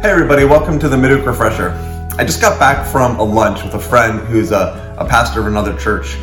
[0.00, 1.70] Hey everybody, welcome to the Midweek Refresher.
[2.18, 5.48] I just got back from a lunch with a friend who's a, a pastor of
[5.48, 6.14] another church,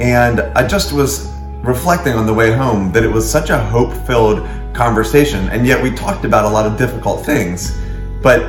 [0.00, 3.92] and I just was reflecting on the way home that it was such a hope
[4.06, 7.76] filled conversation, and yet we talked about a lot of difficult things.
[8.22, 8.42] But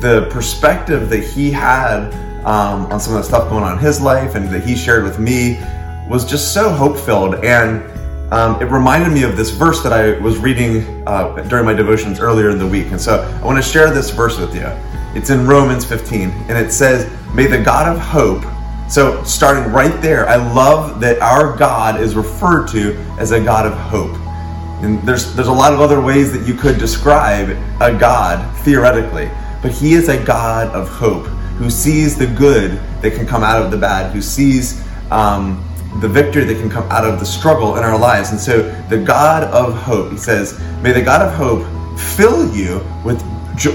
[0.00, 2.10] the perspective that he had
[2.46, 5.04] um, on some of the stuff going on in his life and that he shared
[5.04, 5.58] with me
[6.08, 7.44] was just so hope filled.
[7.44, 7.82] And
[8.30, 12.18] um, it reminded me of this verse that I was reading uh, during my devotions
[12.18, 12.86] earlier in the week.
[12.86, 14.66] And so I want to share this verse with you.
[15.14, 18.42] It's in Romans 15, and it says, May the God of hope.
[18.88, 23.66] So, starting right there, I love that our God is referred to as a God
[23.66, 24.14] of hope.
[24.82, 29.30] And there's, there's a lot of other ways that you could describe a God theoretically,
[29.62, 33.62] but He is a God of hope who sees the good that can come out
[33.62, 35.64] of the bad, who sees um,
[36.00, 38.30] the victory that can come out of the struggle in our lives.
[38.30, 41.64] And so the God of hope, he says, may the God of hope
[41.98, 43.22] fill you with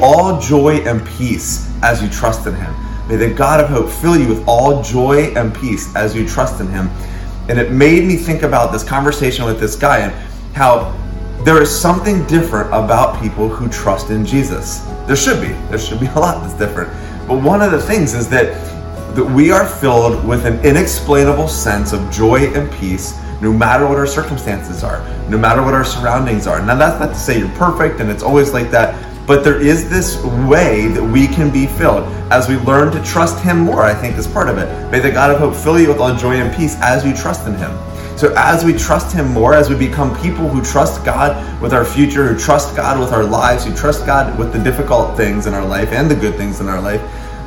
[0.02, 2.73] all joy and peace as you trust in him.
[3.08, 6.59] May the God of hope fill you with all joy and peace as you trust
[6.61, 6.89] in him.
[7.48, 10.14] And it made me think about this conversation with this guy and
[10.56, 10.95] how
[11.44, 14.80] there is something different about people who trust in Jesus.
[15.08, 15.54] There should be.
[15.70, 16.92] There should be a lot that's different.
[17.28, 18.54] But one of the things is that
[19.16, 23.98] that we are filled with an inexplainable sense of joy and peace no matter what
[23.98, 26.64] our circumstances are, no matter what our surroundings are.
[26.66, 29.90] Now, that's not to say you're perfect and it's always like that, but there is
[29.90, 33.94] this way that we can be filled as we learn to trust Him more, I
[33.94, 34.92] think is part of it.
[34.92, 37.48] May the God of hope fill you with all joy and peace as you trust
[37.48, 37.72] in Him.
[38.18, 41.86] So, as we trust Him more, as we become people who trust God with our
[41.86, 45.54] future, who trust God with our lives, who trust God with the difficult things in
[45.54, 47.02] our life and the good things in our life,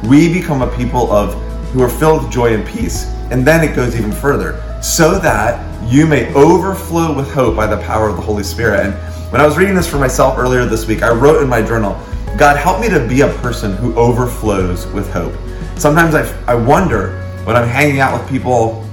[0.05, 1.35] we become a people of
[1.73, 3.07] who are filled with joy and peace.
[3.31, 5.59] And then it goes even further, so that
[5.91, 8.81] you may overflow with hope by the power of the Holy Spirit.
[8.81, 8.95] And
[9.33, 11.99] when I was reading this for myself earlier this week, I wrote in my journal,
[12.37, 15.35] God, help me to be a person who overflows with hope.
[15.77, 18.87] Sometimes I, I wonder when I'm hanging out with people,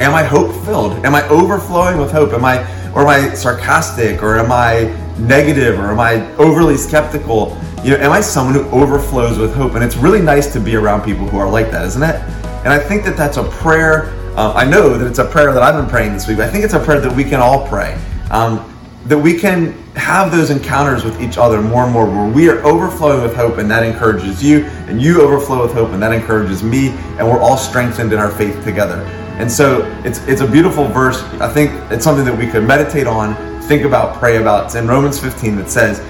[0.00, 0.92] am I hope filled?
[1.04, 2.32] Am I overflowing with hope?
[2.32, 2.60] Am I,
[2.92, 4.22] or am I sarcastic?
[4.22, 4.84] Or am I
[5.18, 5.78] negative?
[5.78, 7.56] Or am I overly skeptical?
[7.84, 9.74] You know, am I someone who overflows with hope?
[9.74, 12.16] And it's really nice to be around people who are like that, isn't it?
[12.64, 14.06] And I think that that's a prayer.
[14.36, 16.40] Uh, I know that it's a prayer that I've been praying this week.
[16.40, 17.94] I think it's a prayer that we can all pray.
[18.30, 18.74] Um,
[19.06, 22.58] that we can have those encounters with each other more and more where we are
[22.64, 26.62] overflowing with hope and that encourages you and you overflow with hope and that encourages
[26.62, 29.00] me and we're all strengthened in our faith together
[29.38, 33.06] and so it's it's a beautiful verse i think it's something that we could meditate
[33.06, 36.00] on think about pray about it's in romans 15 that says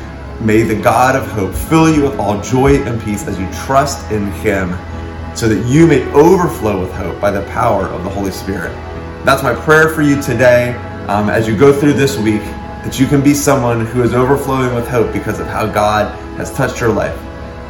[0.41, 4.09] May the God of hope fill you with all joy and peace as you trust
[4.13, 4.71] in Him,
[5.35, 8.73] so that you may overflow with hope by the power of the Holy Spirit.
[9.25, 10.75] That's my prayer for you today
[11.09, 12.43] um, as you go through this week,
[12.85, 16.55] that you can be someone who is overflowing with hope because of how God has
[16.55, 17.21] touched your life.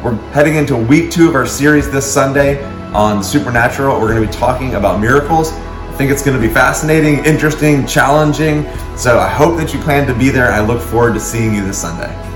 [0.03, 2.63] We're heading into week two of our series this Sunday
[2.93, 3.99] on supernatural.
[3.99, 5.51] We're going to be talking about miracles.
[5.51, 8.63] I think it's going to be fascinating, interesting, challenging.
[8.95, 10.51] So I hope that you plan to be there.
[10.51, 12.28] I look forward to seeing you this Sunday.